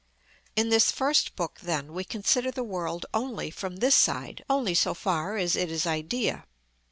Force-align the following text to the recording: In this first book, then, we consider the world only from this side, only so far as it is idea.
In 0.55 0.69
this 0.69 0.91
first 0.91 1.35
book, 1.35 1.59
then, 1.61 1.93
we 1.93 2.03
consider 2.03 2.49
the 2.49 2.63
world 2.63 3.05
only 3.13 3.51
from 3.51 3.75
this 3.75 3.93
side, 3.93 4.43
only 4.49 4.73
so 4.73 4.95
far 4.95 5.37
as 5.37 5.55
it 5.55 5.69
is 5.69 5.85
idea. 5.85 6.47